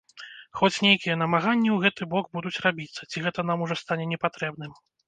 Хоць 0.61 0.79
нейкія 0.85 1.17
намаганні 1.23 1.69
ў 1.73 1.77
гэты 1.85 2.03
бок 2.17 2.25
будуць 2.39 2.57
рабіцца, 2.67 3.01
ці 3.11 3.17
гэта 3.29 3.39
нам 3.53 3.67
ужо 3.69 3.83
стане 3.87 4.13
непатрэбным? 4.17 4.73